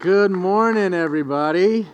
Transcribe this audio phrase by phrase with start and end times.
[0.00, 1.86] Good morning, everybody.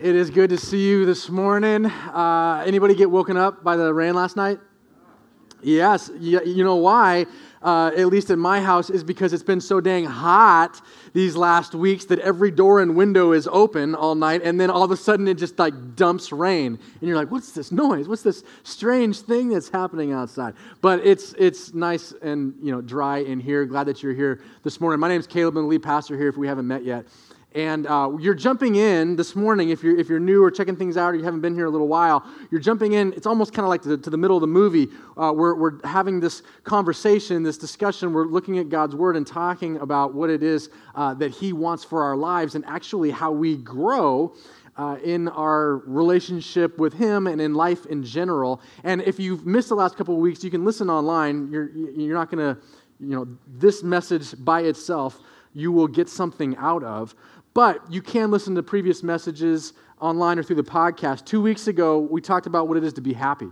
[0.00, 1.86] It is good to see you this morning.
[1.86, 4.58] Uh, anybody get woken up by the rain last night?
[5.62, 6.10] Yes.
[6.18, 7.26] You, know why?
[7.62, 10.80] Uh, at least in my house, is because it's been so dang hot
[11.12, 14.82] these last weeks that every door and window is open all night, and then all
[14.82, 18.08] of a sudden it just like dumps rain, and you're like, "What's this noise?
[18.08, 23.18] What's this strange thing that's happening outside?" But it's it's nice and you know dry
[23.18, 23.66] in here.
[23.66, 24.98] Glad that you're here this morning.
[24.98, 26.28] My name is Caleb, and the lead pastor here.
[26.28, 27.04] If we haven't met yet.
[27.52, 30.96] And uh, you're jumping in this morning, if you're, if you're new or checking things
[30.96, 33.12] out or you haven't been here a little while, you're jumping in.
[33.14, 34.86] It's almost kind of like to the, to the, middle of the movie.
[35.16, 38.12] Uh, we're, we're having this conversation, this discussion.
[38.12, 41.82] We're looking at God's Word and talking about what it is uh, that He wants
[41.82, 44.34] for our lives and actually how we grow.
[44.76, 48.62] Uh, in our relationship with him and in life in general.
[48.82, 51.50] And if you've missed the last couple of weeks, you can listen online.
[51.52, 52.62] You're, you're not going to,
[52.98, 55.20] you know, this message by itself,
[55.52, 57.14] you will get something out of.
[57.54, 61.24] But you can listen to previous messages online or through the podcast.
[61.24, 63.48] Two weeks ago, we talked about what it is to be happy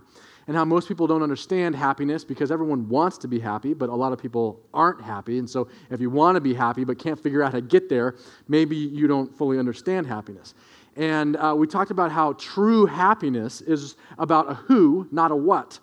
[0.46, 3.94] and how most people don't understand happiness because everyone wants to be happy, but a
[3.94, 5.38] lot of people aren't happy.
[5.38, 7.88] And so, if you want to be happy but can't figure out how to get
[7.88, 8.16] there,
[8.48, 10.54] maybe you don't fully understand happiness.
[10.96, 15.78] And uh, we talked about how true happiness is about a who, not a what.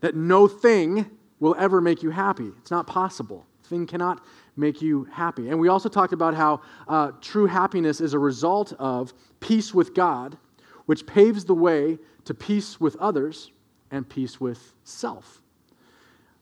[0.00, 2.50] That no thing will ever make you happy.
[2.58, 3.46] It's not possible.
[3.64, 4.20] Thing cannot
[4.58, 5.48] make you happy.
[5.48, 9.94] And we also talked about how uh, true happiness is a result of peace with
[9.94, 10.36] God,
[10.86, 13.52] which paves the way to peace with others
[13.90, 15.42] and peace with self.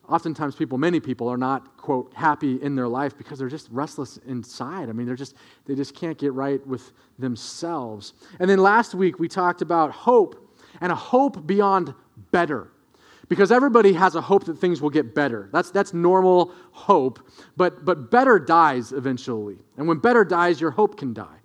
[0.09, 4.19] Oftentimes, people, many people, are not, quote, happy in their life because they're just restless
[4.19, 4.89] inside.
[4.89, 5.35] I mean, they're just,
[5.67, 8.13] they just can't get right with themselves.
[8.39, 11.93] And then last week, we talked about hope and a hope beyond
[12.31, 12.69] better.
[13.29, 15.49] Because everybody has a hope that things will get better.
[15.53, 17.29] That's, that's normal hope.
[17.57, 19.59] But, but better dies eventually.
[19.77, 21.39] And when better dies, your hope can die.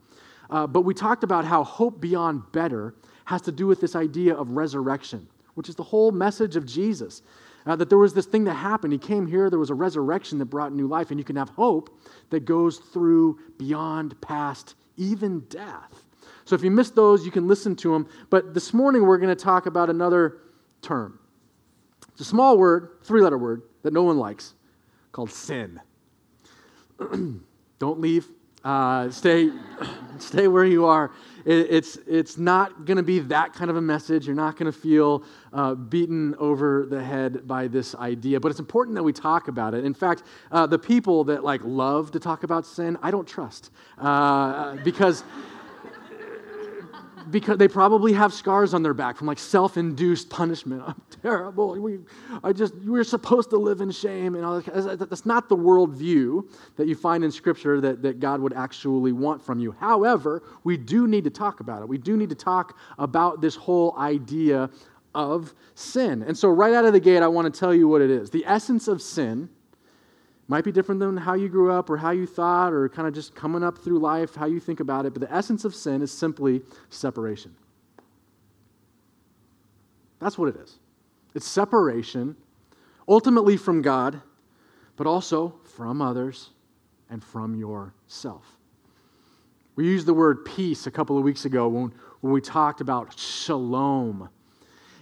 [0.49, 2.93] Uh, but we talked about how hope beyond better
[3.25, 7.23] has to do with this idea of resurrection, which is the whole message of Jesus.
[7.65, 8.91] Uh, that there was this thing that happened.
[8.91, 11.49] He came here, there was a resurrection that brought new life, and you can have
[11.49, 11.95] hope
[12.31, 16.05] that goes through beyond past, even death.
[16.45, 18.07] So if you missed those, you can listen to them.
[18.29, 20.39] But this morning, we're going to talk about another
[20.81, 21.19] term
[22.21, 24.53] it's a small word, three letter word that no one likes
[25.11, 25.81] called sin.
[27.79, 28.27] Don't leave.
[28.63, 29.49] Uh, stay,
[30.19, 31.09] stay where you are.
[31.45, 34.27] It, it's, it's not going to be that kind of a message.
[34.27, 38.39] You're not going to feel uh, beaten over the head by this idea.
[38.39, 39.83] But it's important that we talk about it.
[39.83, 40.21] In fact,
[40.51, 45.23] uh, the people that like love to talk about sin, I don't trust uh, because
[47.29, 50.83] because they probably have scars on their back from like self-induced punishment.
[50.87, 51.79] I'm terrible.
[51.79, 51.99] We,
[52.43, 55.09] I just we're supposed to live in shame and all that.
[55.09, 59.41] That's not the worldview that you find in Scripture that, that God would actually want
[59.41, 59.71] from you.
[59.71, 61.87] However, we do need to talk about it.
[61.87, 64.69] We do need to talk about this whole idea
[65.13, 66.23] of sin.
[66.23, 68.29] And so, right out of the gate, I want to tell you what it is.
[68.29, 69.49] The essence of sin
[70.51, 73.13] might be different than how you grew up or how you thought or kind of
[73.13, 75.13] just coming up through life, how you think about it.
[75.13, 77.55] But the essence of sin is simply separation.
[80.19, 80.77] That's what it is.
[81.33, 82.35] It's separation,
[83.07, 84.19] ultimately from God,
[84.97, 86.49] but also from others
[87.09, 88.57] and from yourself.
[89.77, 93.17] We used the word peace a couple of weeks ago when, when we talked about
[93.17, 94.27] shalom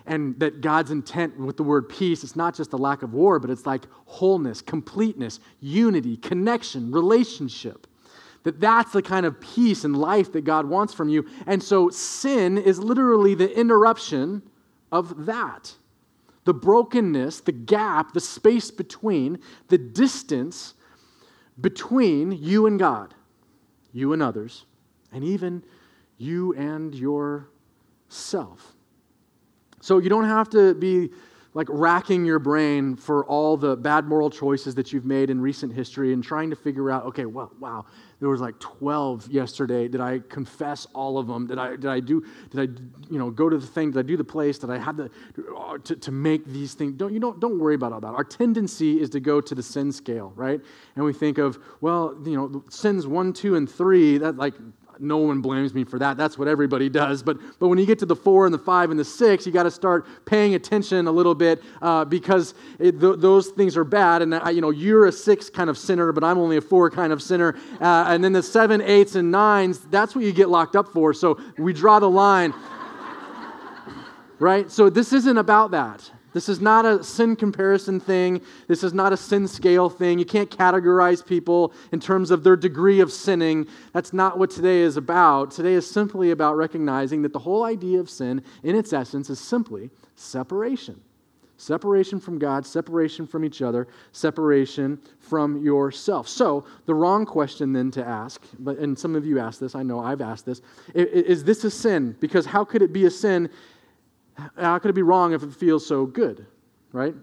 [0.10, 3.38] and that God's intent with the word peace, it's not just a lack of war,
[3.40, 7.86] but it's like wholeness, completeness, unity, connection, relationship.
[8.42, 11.30] That that's the kind of peace and life that God wants from you.
[11.46, 14.42] And so sin is literally the interruption
[14.92, 15.76] of that.
[16.46, 19.38] The brokenness, the gap, the space between,
[19.68, 20.74] the distance
[21.62, 23.14] between you and God,
[23.94, 24.66] you and others,
[25.12, 25.64] and even
[26.18, 28.76] you and yourself.
[29.82, 31.10] So you don't have to be
[31.54, 35.74] like racking your brain for all the bad moral choices that you've made in recent
[35.74, 37.86] history and trying to figure out, okay, well, wow,
[38.20, 39.88] there was like 12 yesterday.
[39.88, 41.48] Did I confess all of them?
[41.48, 43.92] Did I, did I do, did I, you know, go to the thing?
[43.92, 44.60] Did I do the place?
[44.60, 45.10] Did I have the,
[45.58, 46.94] uh, to, to make these things?
[46.94, 48.14] Don't, you don't, don't worry about all that.
[48.14, 50.62] Our tendency is to go to the sin scale, right?
[50.96, 54.54] And we think of, well, you know, sins one, two, and three, that like
[55.00, 56.18] no one blames me for that.
[56.18, 57.24] That's what everybody does.
[57.24, 59.52] But, but when you get to the four and the five and the six, you
[59.52, 63.84] got to start paying attention a little bit uh, because it, th- those things are
[63.84, 64.22] bad.
[64.22, 66.90] And, uh, you know, you're a six kind of sinner, but I'm only a four
[66.90, 67.56] kind of sinner.
[67.80, 71.14] Uh, and then the seven, eights, and nines, that's what you get locked up for.
[71.14, 72.54] So we draw the line.
[74.40, 74.70] right?
[74.72, 76.12] So this isn't about that.
[76.34, 78.42] This is not a sin comparison thing.
[78.68, 80.20] This is not a sin scale thing.
[80.20, 83.68] You can't categorize people in terms of their degree of sinning.
[83.94, 85.52] That's not what today is about.
[85.52, 89.40] Today is simply about recognizing that the whole idea of sin, in its essence, is
[89.40, 91.02] simply separation.
[91.58, 96.30] Separation from God, separation from each other, separation from yourself.
[96.30, 99.84] So, the wrong question then to ask, but, and some of you asked this, I
[99.84, 100.62] know I've asked this,
[100.94, 102.16] is this a sin?
[102.22, 103.50] Because how could it be a sin
[104.58, 106.46] how could it be wrong if it feels so good,
[106.92, 107.16] right?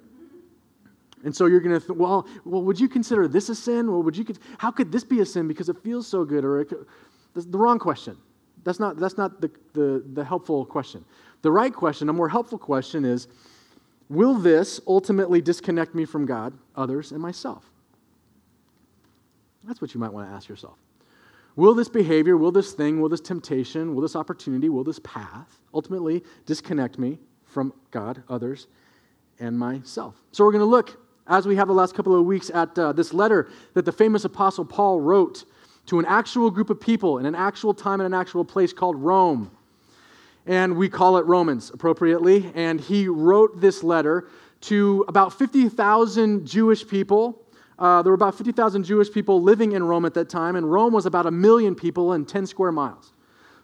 [1.24, 3.90] And so you're going to, th- well, well, would you consider this a sin?
[3.90, 4.24] Well, would you,
[4.58, 6.44] how could this be a sin because it feels so good?
[6.44, 6.86] Or could,
[7.34, 8.16] that's the wrong question.
[8.64, 11.04] That's not, that's not the, the, the helpful question.
[11.42, 13.28] The right question, a more helpful question is,
[14.08, 17.64] will this ultimately disconnect me from God, others, and myself?
[19.64, 20.78] That's what you might want to ask yourself.
[21.56, 25.58] Will this behavior, will this thing, will this temptation, will this opportunity, will this path
[25.72, 28.66] ultimately disconnect me from God, others,
[29.40, 30.20] and myself?
[30.32, 32.92] So we're going to look, as we have the last couple of weeks, at uh,
[32.92, 35.44] this letter that the famous apostle Paul wrote
[35.86, 38.96] to an actual group of people in an actual time and an actual place called
[38.96, 39.50] Rome.
[40.44, 42.52] And we call it Romans appropriately.
[42.54, 44.28] And he wrote this letter
[44.62, 47.45] to about 50,000 Jewish people
[47.78, 50.92] uh, there were about 50,000 Jewish people living in Rome at that time, and Rome
[50.92, 53.12] was about a million people in 10 square miles.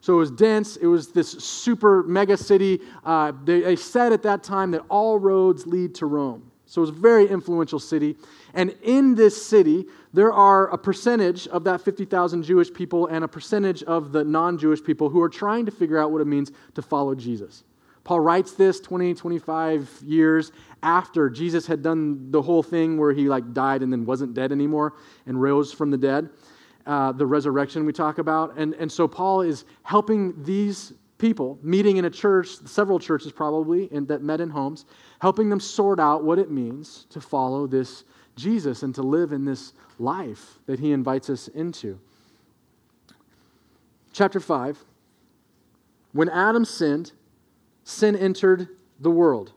[0.01, 0.77] So it was dense.
[0.77, 2.81] It was this super mega city.
[3.05, 6.51] Uh, they, they, said at that time that all roads lead to Rome.
[6.67, 8.17] So it was a very influential city.
[8.53, 13.29] And in this city, there are a percentage of that 50,000 Jewish people and a
[13.29, 16.51] percentage of the non Jewish people who are trying to figure out what it means
[16.75, 17.63] to follow Jesus.
[18.05, 20.53] Paul writes this 20, 25 years
[20.83, 24.51] after Jesus had done the whole thing where he like died and then wasn't dead
[24.51, 24.95] anymore
[25.27, 26.29] and rose from the dead,
[26.87, 28.57] uh, the resurrection we talk about.
[28.57, 33.85] And, and so Paul is helping these people, meeting in a church, several churches probably,
[33.93, 34.85] in, that met in homes,
[35.21, 38.03] helping them sort out what it means to follow this
[38.35, 42.01] Jesus and to live in this life that he invites us into.
[44.13, 44.85] Chapter 5
[46.13, 47.13] When Adam sinned,
[47.85, 48.69] sin entered
[49.01, 49.53] the world.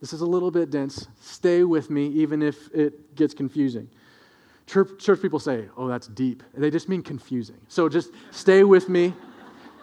[0.00, 1.08] This is a little bit dense.
[1.20, 3.88] Stay with me, even if it gets confusing.
[4.66, 6.42] Church, church people say, oh, that's deep.
[6.54, 7.56] They just mean confusing.
[7.68, 9.14] So just stay with me.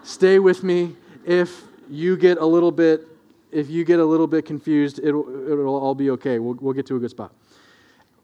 [0.03, 0.95] stay with me.
[1.25, 3.07] If you get a little bit,
[3.51, 6.39] if you get a little bit confused, it'll, it'll all be okay.
[6.39, 7.33] We'll, we'll get to a good spot.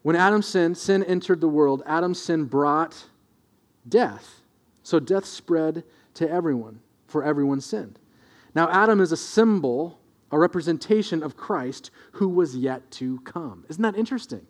[0.02, 1.82] When Adam sinned, sin entered the world.
[1.86, 3.04] Adam's sin brought
[3.88, 4.40] death.
[4.82, 5.84] So death spread
[6.14, 7.98] to everyone, for everyone sinned.
[8.54, 9.98] Now, Adam is a symbol,
[10.30, 13.64] a representation of Christ who was yet to come.
[13.68, 14.46] Isn't that interesting?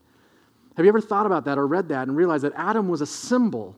[0.77, 3.07] Have you ever thought about that or read that and realized that Adam was a
[3.07, 3.77] symbol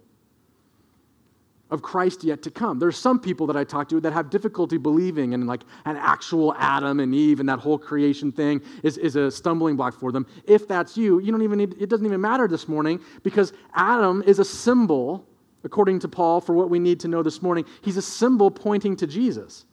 [1.71, 2.79] of Christ yet to come?
[2.79, 5.97] There are some people that I talk to that have difficulty believing in like an
[5.97, 10.12] actual Adam and Eve and that whole creation thing is, is a stumbling block for
[10.12, 10.27] them.
[10.47, 14.23] If that's you, you don't even need, it doesn't even matter this morning because Adam
[14.25, 15.27] is a symbol,
[15.65, 17.65] according to Paul, for what we need to know this morning.
[17.82, 19.65] He's a symbol pointing to Jesus.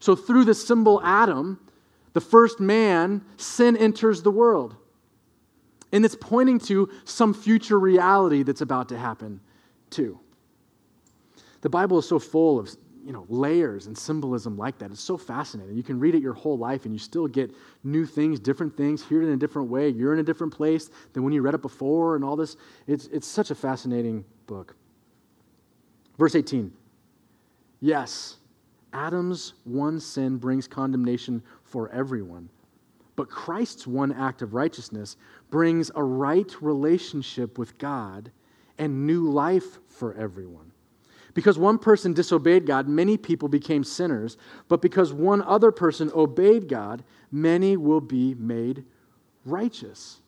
[0.00, 1.60] So, through the symbol Adam,
[2.12, 4.76] the first man, sin enters the world.
[5.92, 9.40] And it's pointing to some future reality that's about to happen,
[9.90, 10.18] too.
[11.60, 12.70] The Bible is so full of
[13.06, 14.90] you know, layers and symbolism like that.
[14.90, 15.76] It's so fascinating.
[15.76, 17.52] You can read it your whole life and you still get
[17.84, 19.88] new things, different things, hear it in a different way.
[19.88, 22.56] You're in a different place than when you read it before and all this.
[22.88, 24.74] It's, it's such a fascinating book.
[26.18, 26.72] Verse 18.
[27.80, 28.38] Yes,
[28.96, 32.48] Adam's one sin brings condemnation for everyone.
[33.14, 35.16] But Christ's one act of righteousness
[35.50, 38.30] brings a right relationship with God
[38.78, 40.72] and new life for everyone.
[41.34, 44.38] Because one person disobeyed God, many people became sinners.
[44.68, 48.84] But because one other person obeyed God, many will be made
[49.44, 50.20] righteous.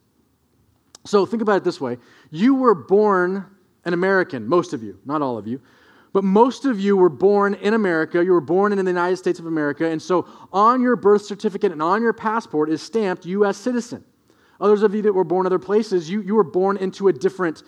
[1.07, 1.97] So think about it this way
[2.31, 3.47] you were born
[3.87, 5.61] an American, most of you, not all of you.
[6.13, 8.25] But most of you were born in America.
[8.25, 9.87] You were born in the United States of America.
[9.87, 13.57] And so on your birth certificate and on your passport is stamped U.S.
[13.57, 14.05] citizen.
[14.61, 17.63] Others of you that were born other places, you, you were born into a different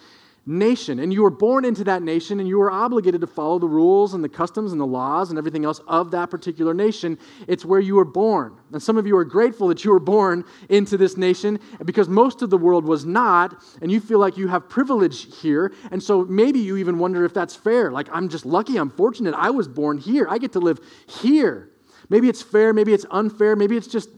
[0.46, 0.98] nation.
[0.98, 4.14] And you were born into that nation, and you were obligated to follow the rules
[4.14, 7.18] and the customs and the laws and everything else of that particular nation.
[7.46, 8.56] It's where you were born.
[8.72, 12.42] And some of you are grateful that you were born into this nation because most
[12.42, 15.72] of the world was not, and you feel like you have privilege here.
[15.90, 17.90] And so maybe you even wonder if that's fair.
[17.90, 21.70] Like, I'm just lucky, I'm fortunate, I was born here, I get to live here.
[22.08, 24.10] Maybe it's fair, maybe it's unfair, maybe it's just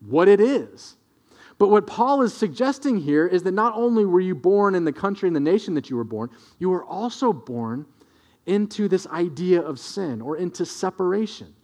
[0.00, 0.96] what it is.
[1.58, 4.92] But what Paul is suggesting here is that not only were you born in the
[4.92, 7.86] country and the nation that you were born, you were also born
[8.46, 11.54] into this idea of sin or into separation.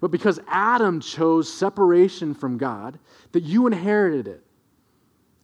[0.00, 2.98] but because Adam chose separation from God,
[3.30, 4.42] that you inherited it.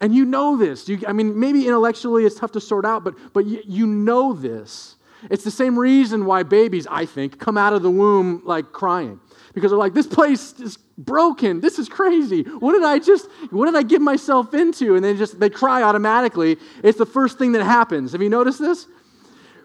[0.01, 0.89] And you know this.
[0.89, 4.33] You, I mean, maybe intellectually it's tough to sort out, but, but you, you know
[4.33, 4.97] this.
[5.31, 9.21] It's the same reason why babies, I think, come out of the womb like crying.
[9.55, 11.61] Because they're like, this place is broken.
[11.61, 12.43] This is crazy.
[12.43, 14.97] What did I just, what did I get myself into?
[14.97, 16.57] And they just, they cry automatically.
[16.83, 18.13] It's the first thing that happens.
[18.13, 18.87] Have you noticed this?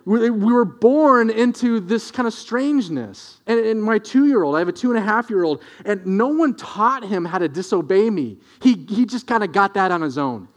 [0.06, 3.40] we were born into this kind of strangeness.
[3.48, 5.62] And, and my two year old, I have a two and a half year old,
[5.86, 8.38] and no one taught him how to disobey me.
[8.62, 10.50] He, he just kind of got that on his own.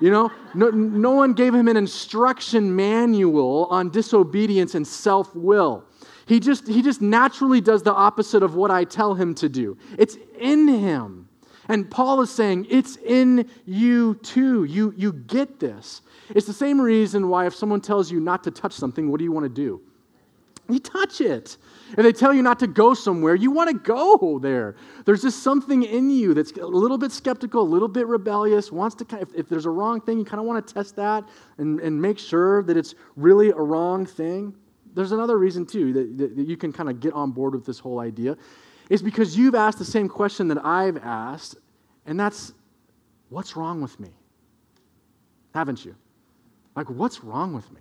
[0.00, 5.84] You know, no, no one gave him an instruction manual on disobedience and self will.
[6.26, 9.76] He just, he just naturally does the opposite of what I tell him to do.
[9.98, 11.28] It's in him.
[11.68, 14.64] And Paul is saying, it's in you too.
[14.64, 16.02] You, you get this.
[16.30, 19.24] It's the same reason why if someone tells you not to touch something, what do
[19.24, 19.80] you want to do?
[20.68, 21.58] You touch it.
[21.90, 24.76] If they tell you not to go somewhere, you want to go there.
[25.04, 28.94] There's just something in you that's a little bit skeptical, a little bit rebellious, wants
[28.96, 31.24] to kind of, if, there's a wrong thing, you kind of want to test that
[31.58, 34.54] and, and make sure that it's really a wrong thing.
[34.94, 37.66] There's another reason, too, that, that, that you can kind of get on board with
[37.66, 38.36] this whole idea.
[38.90, 41.56] Is because you've asked the same question that I've asked,
[42.06, 42.52] and that's
[43.28, 44.10] what's wrong with me?
[45.54, 45.94] Haven't you?
[46.76, 47.80] Like, what's wrong with me?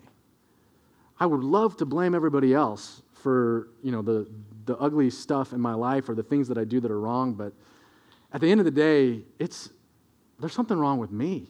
[1.19, 4.27] I would love to blame everybody else for, you know, the,
[4.65, 7.33] the ugly stuff in my life or the things that I do that are wrong,
[7.33, 7.53] but
[8.31, 9.69] at the end of the day, it's
[10.39, 11.47] there's something wrong with me.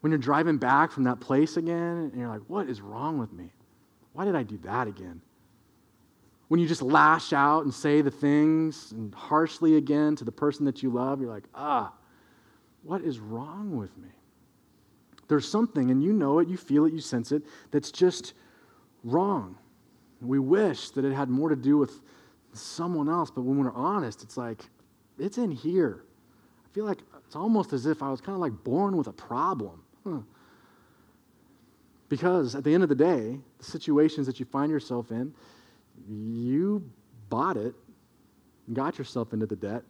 [0.00, 3.32] When you're driving back from that place again, and you're like, what is wrong with
[3.32, 3.50] me?
[4.16, 5.20] Why did I do that again?
[6.48, 10.64] When you just lash out and say the things and harshly again to the person
[10.64, 11.92] that you love, you're like, ah,
[12.82, 14.08] what is wrong with me?
[15.28, 17.42] There's something, and you know it, you feel it, you sense it,
[17.72, 18.32] that's just
[19.04, 19.58] wrong.
[20.22, 22.00] We wish that it had more to do with
[22.54, 24.64] someone else, but when we're honest, it's like,
[25.18, 26.04] it's in here.
[26.64, 29.12] I feel like it's almost as if I was kind of like born with a
[29.12, 29.82] problem.
[30.04, 30.20] Huh.
[32.08, 35.32] Because at the end of the day, the situations that you find yourself in,
[36.08, 36.88] you
[37.28, 37.74] bought it,
[38.72, 39.82] got yourself into the debt,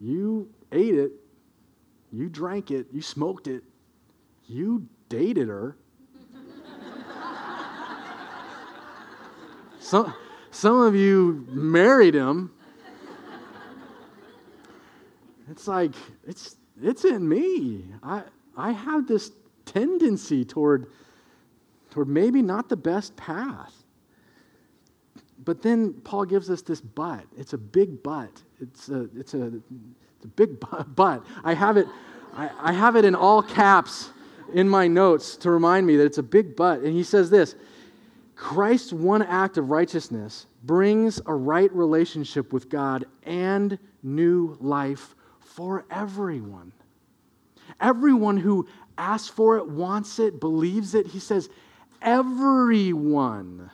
[0.00, 1.12] you ate it,
[2.12, 3.62] you drank it, you smoked it,
[4.46, 5.76] you dated her.
[9.80, 10.14] some,
[10.50, 12.50] some of you married him.
[15.50, 15.92] It's like,
[16.26, 17.84] it's, it's in me.
[18.02, 18.22] I,
[18.56, 19.30] I have this
[19.66, 20.86] tendency toward,
[21.94, 23.72] toward maybe not the best path.
[25.44, 27.24] But then Paul gives us this but.
[27.38, 28.42] It's a big but.
[28.60, 29.46] It's a, it's a,
[30.16, 30.58] it's a big
[30.96, 31.24] but.
[31.44, 31.86] I have it,
[32.34, 34.10] I, I have it in all caps
[34.52, 36.80] in my notes to remind me that it's a big but.
[36.80, 37.54] And he says this
[38.34, 45.84] Christ's one act of righteousness brings a right relationship with God and new life for
[45.92, 46.72] everyone.
[47.80, 48.66] Everyone who
[48.98, 51.48] asks for it, wants it, believes it, he says,
[52.04, 53.70] everyone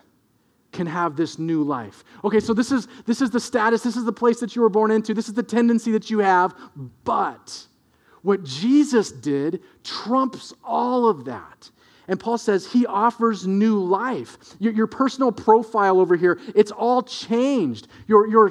[0.73, 2.05] can have this new life.
[2.25, 4.69] Okay, so this is this is the status, this is the place that you were
[4.69, 6.55] born into, this is the tendency that you have,
[7.05, 7.67] but
[8.23, 11.71] what Jesus did trumps all of that.
[12.09, 14.37] And Paul says he offers new life.
[14.59, 17.87] Your, your, personal profile over here, it's all changed.
[18.09, 18.51] Your, your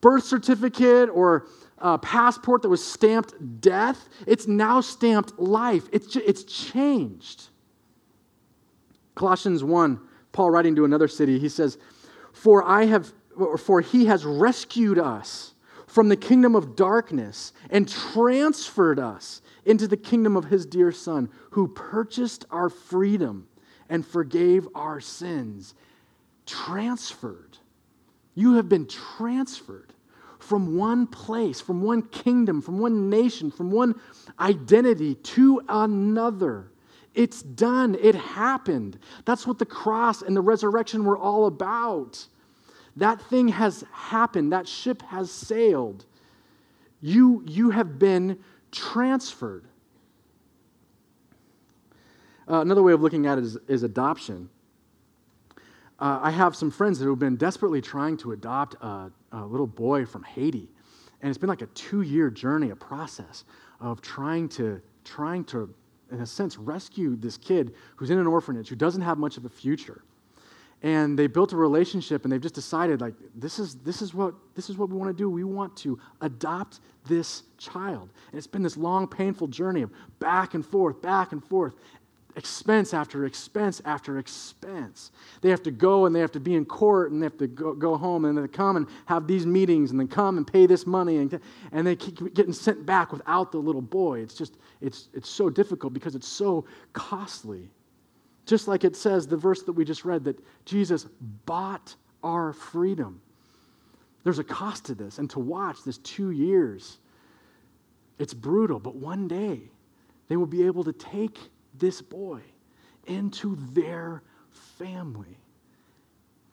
[0.00, 1.48] birth certificate or
[1.80, 5.88] uh, passport that was stamped death, it's now stamped life.
[5.92, 7.49] It's, it's changed.
[9.20, 10.00] Colossians 1,
[10.32, 11.76] Paul writing to another city, he says,
[12.32, 13.12] For I have,
[13.58, 15.52] for he has rescued us
[15.86, 21.28] from the kingdom of darkness and transferred us into the kingdom of his dear Son,
[21.50, 23.46] who purchased our freedom
[23.90, 25.74] and forgave our sins.
[26.46, 27.58] Transferred.
[28.34, 29.92] You have been transferred
[30.38, 34.00] from one place, from one kingdom, from one nation, from one
[34.38, 36.69] identity to another.
[37.14, 37.96] It's done.
[38.00, 38.98] It happened.
[39.24, 42.24] That's what the cross and the resurrection were all about.
[42.96, 44.52] That thing has happened.
[44.52, 46.06] That ship has sailed.
[47.00, 48.38] You, you have been
[48.70, 49.64] transferred.
[52.48, 54.48] Uh, another way of looking at it is, is adoption.
[55.98, 59.66] Uh, I have some friends that have been desperately trying to adopt a, a little
[59.66, 60.68] boy from Haiti.
[61.22, 63.44] And it's been like a two year journey, a process
[63.80, 65.72] of trying to, trying to,
[66.10, 69.44] in a sense, rescue this kid who's in an orphanage, who doesn't have much of
[69.44, 70.02] a future.
[70.82, 74.34] And they built a relationship and they've just decided like this is this is what
[74.54, 75.28] this is what we want to do.
[75.28, 78.08] We want to adopt this child.
[78.30, 79.90] And it's been this long painful journey of
[80.20, 81.74] back and forth back and forth
[82.40, 85.12] expense after expense after expense.
[85.42, 87.46] They have to go and they have to be in court and they have to
[87.46, 90.64] go, go home and they come and have these meetings and then come and pay
[90.64, 91.38] this money and,
[91.70, 94.20] and they keep getting sent back without the little boy.
[94.20, 97.68] It's just, it's, it's so difficult because it's so costly.
[98.46, 101.06] Just like it says, the verse that we just read, that Jesus
[101.44, 101.94] bought
[102.24, 103.20] our freedom.
[104.24, 105.18] There's a cost to this.
[105.18, 106.96] And to watch this two years,
[108.18, 108.80] it's brutal.
[108.80, 109.60] But one day,
[110.28, 111.38] they will be able to take
[111.80, 112.40] this boy
[113.06, 114.22] into their
[114.78, 115.38] family.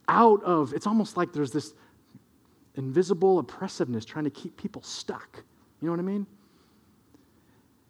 [0.08, 1.74] Out of, it's almost like there's this
[2.76, 5.44] invisible oppressiveness trying to keep people stuck.
[5.82, 6.26] You know what I mean?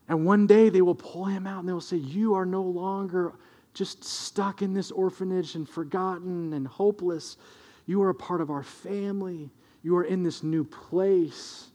[0.10, 2.64] And one day they will pull him out and they will say, You are no
[2.64, 3.34] longer
[3.74, 7.38] just stuck in this orphanage and forgotten and hopeless.
[7.86, 9.52] You are a part of our family.
[9.84, 11.68] You are in this new place.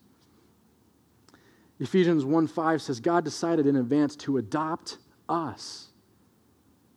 [1.78, 4.99] Ephesians 1 5 says, God decided in advance to adopt
[5.32, 5.88] us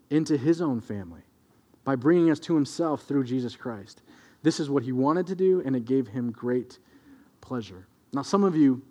[0.09, 1.21] into his own family
[1.83, 4.01] by bringing us to himself through Jesus Christ.
[4.43, 6.79] This is what he wanted to do, and it gave him great
[7.41, 7.87] pleasure.
[8.13, 8.81] Now, some of you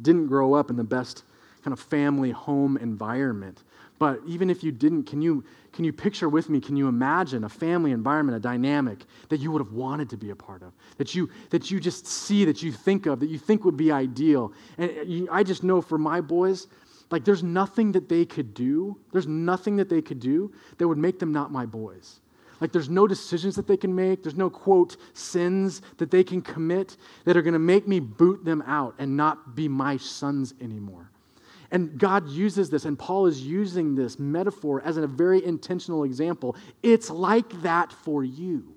[0.00, 1.24] didn't grow up in the best
[1.64, 3.64] kind of family home environment.
[3.98, 5.42] But even if you didn't, can you,
[5.72, 9.50] can you picture with me, can you imagine a family environment, a dynamic that you
[9.50, 12.62] would have wanted to be a part of, that you, that you just see, that
[12.62, 14.52] you think of, that you think would be ideal?
[14.78, 16.68] And uh, you, I just know for my boys,
[17.10, 20.98] like there's nothing that they could do, there's nothing that they could do that would
[20.98, 22.20] make them not my boys.
[22.60, 26.40] Like there's no decisions that they can make, there's no quote sins that they can
[26.40, 30.54] commit that are going to make me boot them out and not be my sons
[30.60, 31.10] anymore.
[31.70, 36.56] And God uses this, and Paul is using this metaphor as a very intentional example.
[36.82, 38.74] It's like that for you.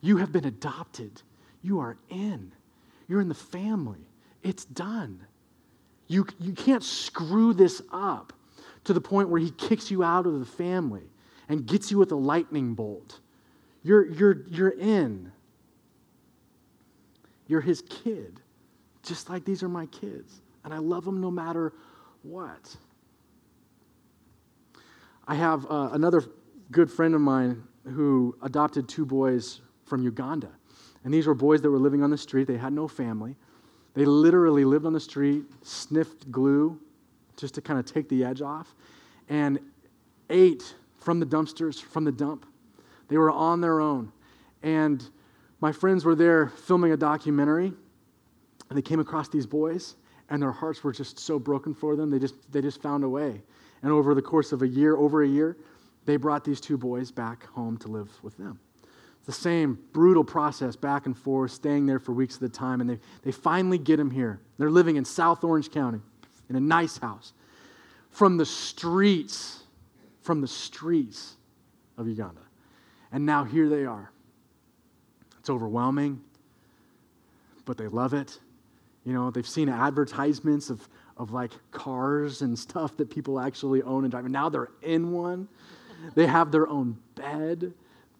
[0.00, 1.22] You have been adopted,
[1.62, 2.52] you are in,
[3.06, 4.06] you're in the family.
[4.42, 5.26] It's done.
[6.08, 8.32] You, you can't screw this up
[8.84, 11.04] to the point where he kicks you out of the family
[11.48, 13.20] and gets you with a lightning bolt.
[13.82, 15.30] You're, you're, you're in.
[17.46, 18.40] You're his kid,
[19.02, 21.72] just like these are my kids and I love them no matter
[22.22, 22.76] what.
[25.26, 26.24] I have uh, another
[26.70, 30.50] good friend of mine who adopted two boys from Uganda.
[31.04, 32.46] And these were boys that were living on the street.
[32.46, 33.34] They had no family.
[33.98, 36.78] They literally lived on the street, sniffed glue
[37.36, 38.76] just to kind of take the edge off,
[39.28, 39.58] and
[40.30, 42.46] ate from the dumpsters, from the dump.
[43.08, 44.12] They were on their own.
[44.62, 45.02] And
[45.60, 47.72] my friends were there filming a documentary,
[48.68, 49.96] and they came across these boys,
[50.30, 53.08] and their hearts were just so broken for them they just they just found a
[53.08, 53.42] way
[53.82, 55.56] and over the course of a year over a year
[56.04, 58.60] they brought these two boys back home to live with them
[59.28, 62.88] the same brutal process back and forth staying there for weeks at a time and
[62.88, 66.00] they, they finally get him here they're living in south orange county
[66.48, 67.32] in a nice house
[68.10, 69.62] from the streets
[70.22, 71.36] from the streets
[71.96, 72.40] of uganda
[73.12, 74.10] and now here they are
[75.38, 76.20] it's overwhelming
[77.64, 78.38] but they love it
[79.08, 80.86] you know, they've seen advertisements of,
[81.16, 84.24] of like cars and stuff that people actually own and drive.
[84.26, 85.48] And now they're in one.
[86.14, 87.72] They have their own bed.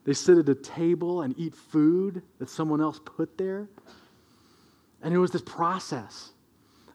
[0.05, 3.69] They sit at a table and eat food that someone else put there.
[5.03, 6.31] And it was this process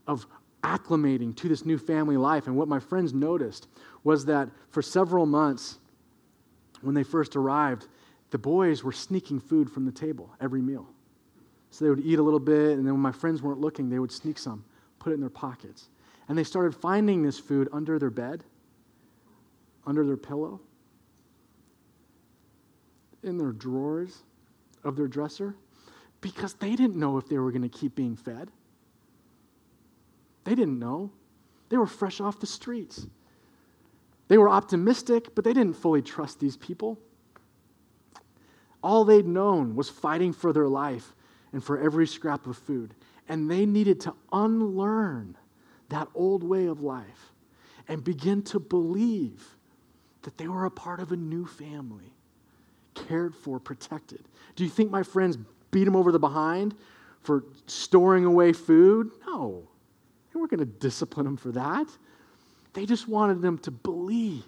[0.07, 0.25] of
[0.63, 2.47] acclimating to this new family life.
[2.47, 3.67] And what my friends noticed
[4.03, 5.77] was that for several months,
[6.81, 7.87] when they first arrived,
[8.31, 10.87] the boys were sneaking food from the table every meal.
[11.69, 13.99] So they would eat a little bit, and then when my friends weren't looking, they
[13.99, 14.63] would sneak some,
[14.99, 15.89] put it in their pockets.
[16.27, 18.43] And they started finding this food under their bed,
[19.85, 20.61] under their pillow,
[23.23, 24.23] in their drawers
[24.83, 25.55] of their dresser,
[26.21, 28.51] because they didn't know if they were going to keep being fed.
[30.43, 31.11] They didn't know.
[31.69, 33.07] They were fresh off the streets.
[34.27, 36.99] They were optimistic, but they didn't fully trust these people.
[38.81, 41.13] All they'd known was fighting for their life
[41.53, 42.93] and for every scrap of food.
[43.29, 45.37] And they needed to unlearn
[45.89, 47.33] that old way of life
[47.87, 49.55] and begin to believe
[50.23, 52.13] that they were a part of a new family,
[52.95, 54.23] cared for, protected.
[54.55, 55.37] Do you think my friends
[55.71, 56.75] beat them over the behind
[57.21, 59.11] for storing away food?
[59.25, 59.67] No.
[60.31, 61.87] They weren't going to discipline them for that.
[62.73, 64.43] They just wanted them to believe,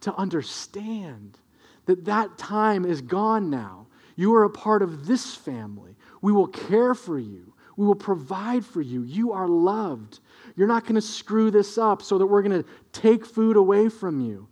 [0.00, 1.38] to understand
[1.86, 3.86] that that time is gone now.
[4.16, 5.94] You are a part of this family.
[6.22, 7.52] We will care for you.
[7.76, 9.02] We will provide for you.
[9.02, 10.20] You are loved.
[10.56, 13.88] You're not going to screw this up so that we're going to take food away
[13.88, 14.48] from you.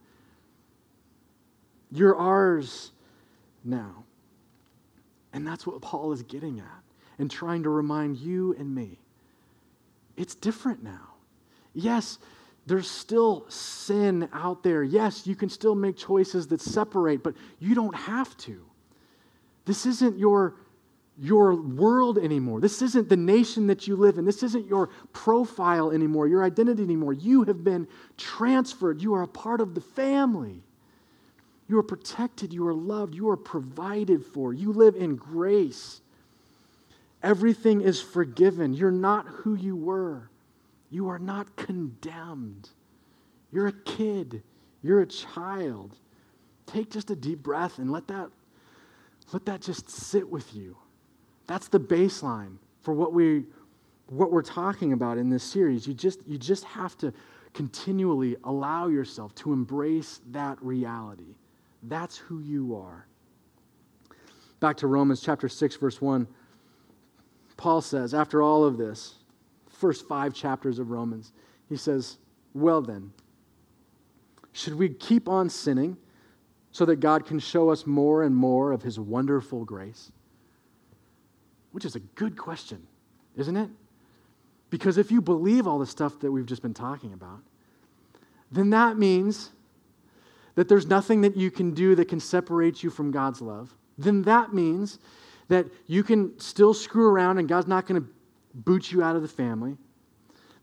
[1.91, 2.93] You're ours
[3.65, 4.05] now.
[5.33, 6.83] And that's what Paul is getting at
[7.19, 8.99] and trying to remind you and me.
[10.17, 11.15] It's different now.
[11.75, 12.19] Yes,
[12.67, 14.83] there's still sin out there.
[14.83, 18.65] Yes, you can still make choices that separate, but you don't have to.
[19.65, 20.55] This isn't your,
[21.19, 22.61] your world anymore.
[22.61, 24.25] This isn't the nation that you live in.
[24.25, 27.13] This isn't your profile anymore, your identity anymore.
[27.13, 29.03] You have been transferred.
[29.03, 30.63] You are a part of the family.
[31.69, 32.53] You are protected.
[32.53, 33.15] You are loved.
[33.15, 34.53] You are provided for.
[34.53, 36.01] You live in grace.
[37.23, 38.75] Everything is forgiven.
[38.75, 40.29] You're not who you were.
[40.91, 42.69] You are not condemned.
[43.51, 44.43] You're a kid.
[44.83, 45.97] You're a child.
[46.67, 48.29] Take just a deep breath and let that,
[49.33, 50.77] let that just sit with you.
[51.47, 53.45] That's the baseline for what, we,
[54.09, 55.87] what we're talking about in this series.
[55.87, 57.13] You just, you just have to
[57.55, 61.35] continually allow yourself to embrace that reality.
[61.87, 63.07] That's who you are.
[64.61, 66.27] Back to Romans chapter 6, verse 1.
[67.57, 69.15] Paul says, after all of this,
[69.69, 71.33] first five chapters of Romans,
[71.69, 72.19] he says,
[72.55, 73.13] Well then,
[74.53, 75.97] should we keep on sinning
[76.73, 80.11] so that God can show us more and more of his wonderful grace?
[81.73, 82.87] Which is a good question,
[83.37, 83.69] isn't it?
[84.71, 87.41] Because if you believe all the stuff that we've just been talking about,
[88.51, 89.51] then that means
[90.55, 93.75] that there's nothing that you can do that can separate you from God's love.
[93.99, 94.99] Then that means
[95.49, 98.09] that you can still screw around and God's not going to
[98.55, 99.77] boot you out of the family,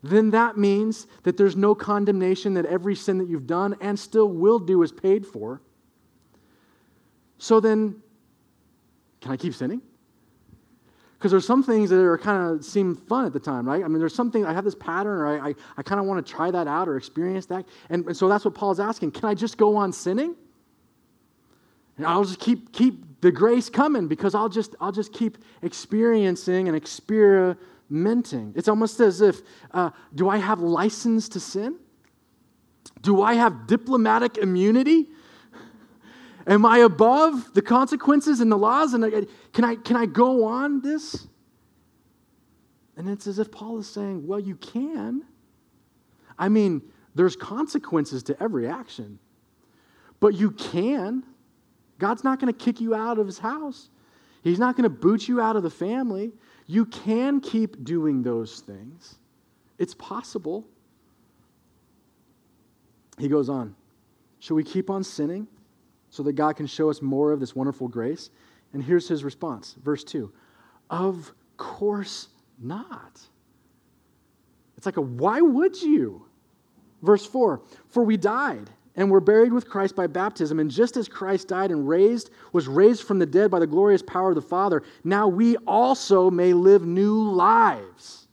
[0.02, 4.28] then that means that there's no condemnation, that every sin that you've done and still
[4.28, 5.60] will do is paid for.
[7.38, 8.02] So then,
[9.20, 9.80] can I keep sinning?
[11.22, 13.84] Because there's some things that are kind of seem fun at the time, right?
[13.84, 16.26] I mean, there's something, I have this pattern, or I, I, I kind of want
[16.26, 17.64] to try that out or experience that.
[17.90, 19.12] And, and so that's what Paul's asking.
[19.12, 20.34] Can I just go on sinning?
[21.96, 26.66] And I'll just keep, keep the grace coming because I'll just, I'll just keep experiencing
[26.66, 28.52] and experimenting.
[28.56, 31.76] It's almost as if, uh, do I have license to sin?
[33.00, 35.06] Do I have diplomatic immunity?
[36.46, 38.94] Am I above the consequences and the laws?
[38.94, 41.26] And can I, can I go on this?
[42.96, 45.22] And it's as if Paul is saying, well, you can.
[46.38, 46.82] I mean,
[47.14, 49.18] there's consequences to every action,
[50.20, 51.24] but you can.
[51.98, 53.88] God's not going to kick you out of his house,
[54.42, 56.32] He's not going to boot you out of the family.
[56.66, 59.16] You can keep doing those things,
[59.78, 60.66] it's possible.
[63.18, 63.76] He goes on.
[64.40, 65.46] Should we keep on sinning
[66.12, 68.30] so that God can show us more of this wonderful grace?
[68.74, 70.30] And here's his response, verse 2
[70.90, 72.28] Of course
[72.60, 73.18] not.
[74.76, 76.26] It's like a why would you?
[77.02, 80.60] Verse 4 For we died and were buried with Christ by baptism.
[80.60, 84.02] And just as Christ died and raised, was raised from the dead by the glorious
[84.02, 88.28] power of the Father, now we also may live new lives.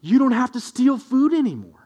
[0.00, 1.79] You don't have to steal food anymore.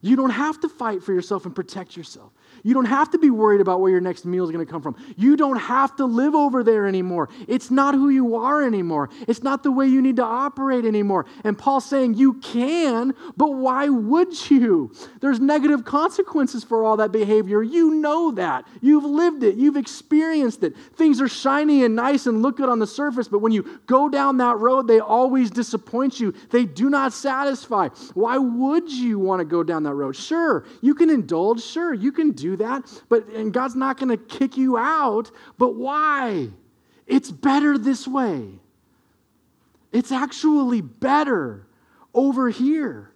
[0.00, 2.32] You don't have to fight for yourself and protect yourself.
[2.62, 4.82] You don't have to be worried about where your next meal is going to come
[4.82, 4.96] from.
[5.16, 7.28] You don't have to live over there anymore.
[7.46, 9.10] It's not who you are anymore.
[9.26, 11.26] It's not the way you need to operate anymore.
[11.44, 14.92] And Paul's saying you can, but why would you?
[15.20, 17.62] There's negative consequences for all that behavior.
[17.62, 18.66] You know that.
[18.80, 19.56] You've lived it.
[19.56, 20.76] You've experienced it.
[20.96, 24.08] Things are shiny and nice and look good on the surface, but when you go
[24.08, 26.34] down that road, they always disappoint you.
[26.50, 27.88] They do not satisfy.
[28.14, 30.16] Why would you want to go down that road?
[30.16, 31.62] Sure, you can indulge.
[31.62, 35.30] Sure, you can do that, but and God's not going to kick you out.
[35.58, 36.48] But why?
[37.06, 38.48] It's better this way.
[39.92, 41.66] It's actually better
[42.14, 43.12] over here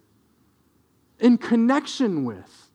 [1.19, 2.69] in connection with,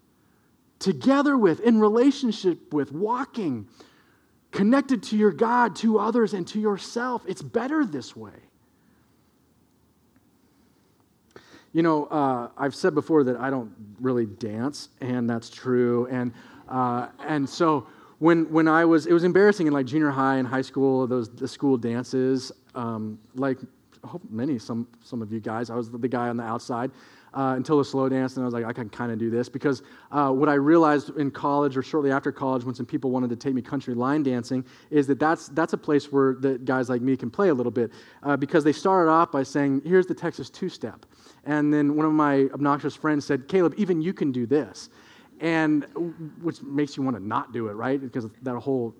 [0.78, 3.68] together with, in relationship with, walking,
[4.52, 7.22] connected to your God, to others, and to yourself.
[7.26, 8.47] It's better this way.
[11.72, 16.06] You know, uh, I've said before that I don't really dance, and that's true.
[16.10, 16.32] And
[16.68, 17.86] uh, and so
[18.18, 21.28] when when I was, it was embarrassing in like junior high and high school, those
[21.28, 22.52] the school dances.
[22.74, 23.58] Um, like
[24.30, 26.90] many some some of you guys, I was the guy on the outside.
[27.38, 29.48] Uh, until the slow dance, and I was like, I can kind of do this
[29.48, 33.30] because uh, what I realized in college or shortly after college, when some people wanted
[33.30, 36.88] to take me country line dancing, is that that's that's a place where the guys
[36.88, 37.92] like me can play a little bit
[38.24, 41.06] uh, because they started off by saying, "Here's the Texas two-step,"
[41.44, 44.90] and then one of my obnoxious friends said, "Caleb, even you can do this."
[45.40, 45.86] and
[46.42, 48.00] which makes you want to not do it, right?
[48.00, 48.94] Because that whole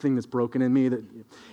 [0.00, 0.88] thing that's broken in me.
[0.88, 1.04] That,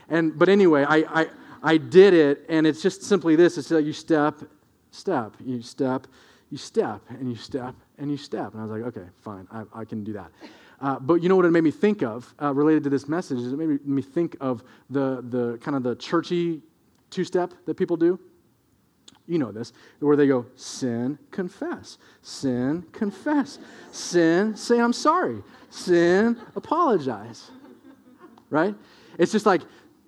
[0.09, 1.27] and but anyway, I, I
[1.61, 4.41] I did it, and it's just simply this: it's like you step,
[4.95, 6.07] step, you step,
[6.49, 8.53] you step, and you step, and you step.
[8.53, 10.31] And I was like, okay, fine, I, I can do that.
[10.81, 13.39] Uh, but you know what it made me think of uh, related to this message
[13.39, 16.61] is it made me think of the the kind of the churchy
[17.09, 18.19] two step that people do.
[19.27, 21.97] You know this, where they go, sin, confess.
[22.21, 23.57] Sin, confess.
[23.91, 25.41] Sin, say I'm sorry.
[25.69, 27.49] Sin, apologize.
[28.51, 28.75] Right?
[29.17, 29.61] It's just like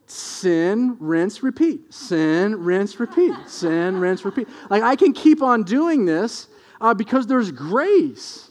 [0.08, 1.94] sin, rinse, repeat.
[1.94, 3.34] Sin, rinse, repeat.
[3.46, 4.48] Sin, rinse, repeat.
[4.70, 6.48] Like I can keep on doing this
[6.80, 8.50] uh, because there's grace.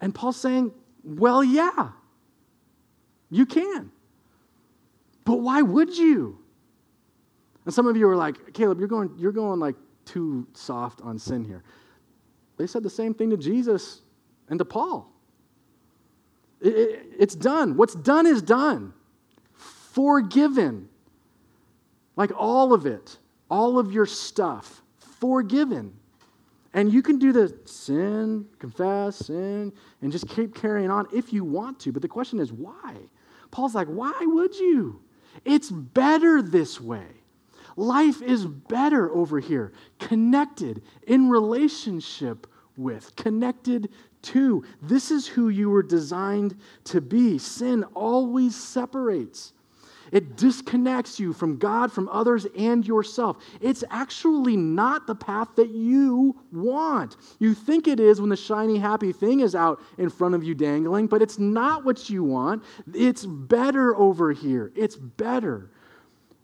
[0.00, 1.90] And Paul's saying, well, yeah,
[3.30, 3.90] you can.
[5.24, 6.38] But why would you?
[7.64, 11.18] And some of you are like, Caleb, you're going, you're going like too soft on
[11.18, 11.62] sin here.
[12.58, 14.02] They said the same thing to Jesus
[14.48, 15.10] and to Paul.
[16.60, 17.76] It, it, it's done.
[17.76, 18.92] What's done is done.
[19.94, 20.88] Forgiven.
[22.16, 24.82] Like all of it, all of your stuff,
[25.20, 25.94] forgiven.
[26.72, 31.44] And you can do the sin, confess, sin, and just keep carrying on if you
[31.44, 31.92] want to.
[31.92, 32.96] But the question is, why?
[33.52, 35.00] Paul's like, why would you?
[35.44, 37.06] It's better this way.
[37.76, 43.90] Life is better over here, connected, in relationship with, connected
[44.22, 44.64] to.
[44.82, 47.38] This is who you were designed to be.
[47.38, 49.52] Sin always separates.
[50.12, 53.38] It disconnects you from God, from others, and yourself.
[53.60, 57.16] It's actually not the path that you want.
[57.38, 60.54] You think it is when the shiny, happy thing is out in front of you
[60.54, 62.62] dangling, but it's not what you want.
[62.92, 64.72] It's better over here.
[64.74, 65.70] It's better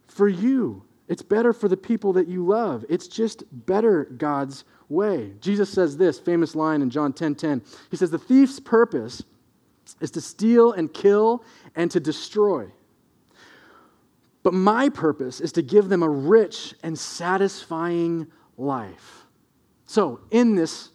[0.07, 0.83] for you.
[1.07, 2.85] It's better for the people that you love.
[2.87, 5.33] It's just better God's way.
[5.41, 7.15] Jesus says this famous line in John 10:10.
[7.15, 7.61] 10, 10.
[7.89, 9.23] He says, The thief's purpose
[9.99, 11.43] is to steal and kill
[11.75, 12.67] and to destroy.
[14.43, 18.27] But my purpose is to give them a rich and satisfying
[18.57, 19.25] life.
[19.85, 20.89] So, in this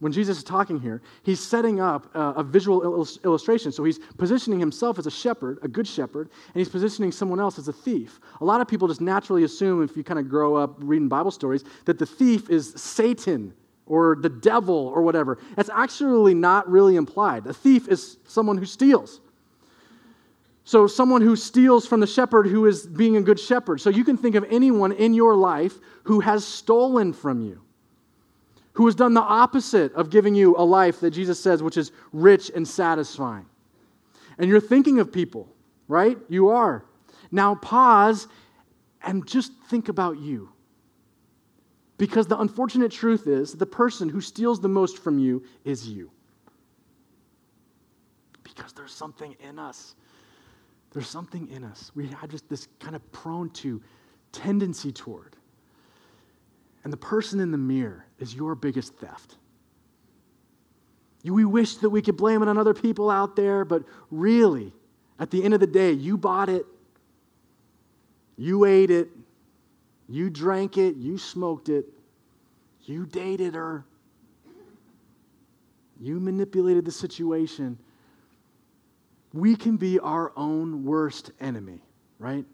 [0.00, 3.72] when Jesus is talking here, he's setting up a, a visual il- illustration.
[3.72, 7.58] So he's positioning himself as a shepherd, a good shepherd, and he's positioning someone else
[7.58, 8.20] as a thief.
[8.40, 11.32] A lot of people just naturally assume, if you kind of grow up reading Bible
[11.32, 13.54] stories, that the thief is Satan
[13.86, 15.38] or the devil or whatever.
[15.56, 17.46] That's actually not really implied.
[17.46, 19.20] A thief is someone who steals.
[20.68, 23.80] So, someone who steals from the shepherd who is being a good shepherd.
[23.80, 27.62] So, you can think of anyone in your life who has stolen from you
[28.74, 31.90] who has done the opposite of giving you a life that Jesus says, which is
[32.12, 33.46] rich and satisfying.
[34.38, 35.48] And you're thinking of people,
[35.88, 36.18] right?
[36.28, 36.84] You are.
[37.32, 38.28] Now pause
[39.02, 40.50] and just think about you.
[41.96, 46.10] Because the unfortunate truth is, the person who steals the most from you is you.
[48.44, 49.96] Because there's something in us.
[50.92, 51.92] There's something in us.
[51.94, 53.82] We have just this kind of prone to
[54.32, 55.36] tendency toward
[56.88, 59.36] and the person in the mirror is your biggest theft.
[61.22, 64.72] We wish that we could blame it on other people out there, but really,
[65.18, 66.64] at the end of the day, you bought it,
[68.38, 69.10] you ate it,
[70.08, 71.84] you drank it, you smoked it,
[72.84, 73.84] you dated her,
[76.00, 77.78] you manipulated the situation.
[79.32, 81.82] We can be our own worst enemy,
[82.18, 82.44] right?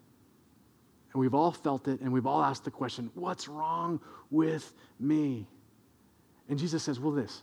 [1.13, 5.47] And we've all felt it, and we've all asked the question, What's wrong with me?
[6.49, 7.41] And Jesus says, Well, this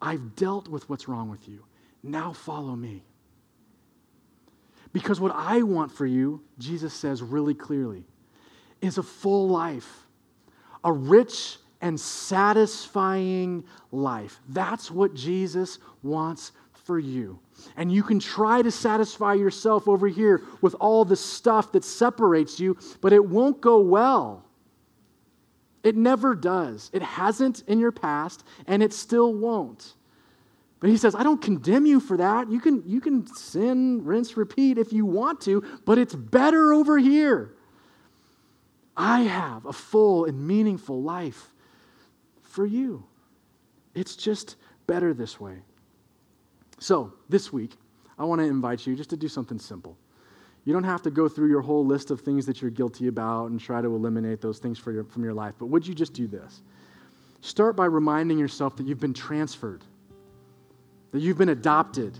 [0.00, 1.64] I've dealt with what's wrong with you.
[2.02, 3.02] Now follow me.
[4.92, 8.04] Because what I want for you, Jesus says really clearly,
[8.80, 10.06] is a full life,
[10.84, 14.40] a rich and satisfying life.
[14.48, 16.52] That's what Jesus wants
[16.86, 17.38] for you.
[17.76, 22.60] And you can try to satisfy yourself over here with all the stuff that separates
[22.60, 24.44] you, but it won't go well.
[25.82, 26.90] It never does.
[26.92, 29.94] It hasn't in your past, and it still won't.
[30.78, 32.50] But he says, I don't condemn you for that.
[32.50, 36.98] You can, you can sin, rinse, repeat if you want to, but it's better over
[36.98, 37.54] here.
[38.96, 41.50] I have a full and meaningful life
[42.42, 43.04] for you.
[43.94, 45.62] It's just better this way.
[46.78, 47.72] So, this week,
[48.18, 49.96] I want to invite you just to do something simple.
[50.64, 53.50] You don't have to go through your whole list of things that you're guilty about
[53.50, 55.54] and try to eliminate those things your, from your life.
[55.58, 56.62] But would you just do this?
[57.40, 59.84] Start by reminding yourself that you've been transferred,
[61.12, 62.18] that you've been adopted,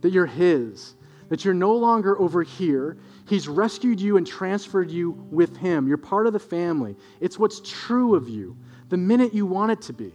[0.00, 0.94] that you're His,
[1.28, 2.98] that you're no longer over here.
[3.26, 5.88] He's rescued you and transferred you with Him.
[5.88, 6.94] You're part of the family.
[7.20, 8.56] It's what's true of you
[8.90, 10.12] the minute you want it to be,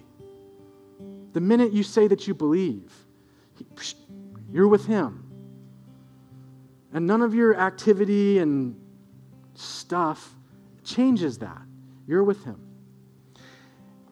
[1.33, 3.06] the minute you say that you believe.
[4.51, 5.23] You're with Him.
[6.93, 8.79] And none of your activity and
[9.55, 10.33] stuff
[10.83, 11.61] changes that.
[12.07, 12.67] You're with Him.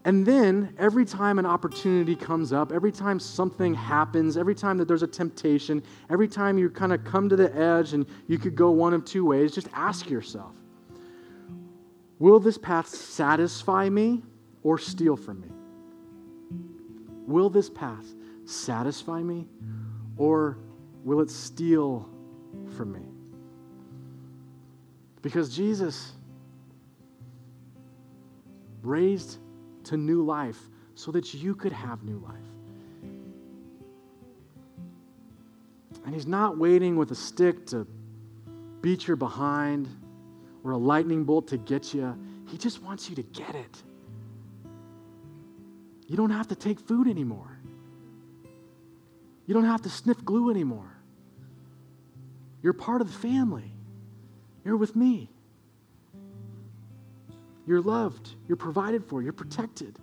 [0.05, 4.87] And then every time an opportunity comes up, every time something happens, every time that
[4.87, 5.81] there's a temptation,
[6.11, 9.03] every time you kind of come to the edge and you could go one of
[9.03, 10.53] two ways, just ask yourself
[12.19, 14.23] Will this path satisfy me
[14.61, 15.49] or steal from me?
[17.25, 18.05] Will this path
[18.45, 19.47] satisfy me
[20.17, 20.57] or
[21.03, 22.09] will it steal
[22.75, 23.01] from me?
[25.21, 26.13] Because Jesus
[28.83, 29.39] raised
[29.85, 30.59] to new life
[30.93, 32.35] so that you could have new life.
[36.05, 37.87] And He's not waiting with a stick to
[38.81, 39.89] beat your behind
[40.63, 42.15] or a lightning bolt to get you.
[42.47, 43.83] He just wants you to get it.
[46.07, 47.54] You don't have to take food anymore.
[49.45, 50.91] You don't have to sniff glue anymore.
[52.61, 53.71] You're part of the family.
[54.63, 55.29] You're with me.
[57.67, 58.29] You're loved.
[58.47, 59.21] You're provided for.
[59.21, 59.97] You're protected.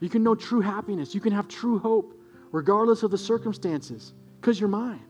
[0.00, 1.14] You can know true happiness.
[1.14, 2.14] You can have true hope
[2.52, 5.02] regardless of the circumstances because you're mine.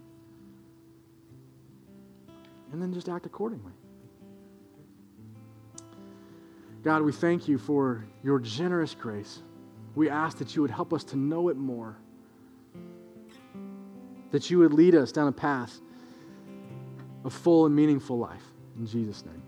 [2.73, 3.73] And then just act accordingly.
[6.85, 9.43] God, we thank you for your generous grace.
[9.99, 11.97] We ask that you would help us to know it more,
[14.31, 15.81] that you would lead us down a path
[17.25, 18.45] of full and meaningful life.
[18.79, 19.43] In Jesus' name.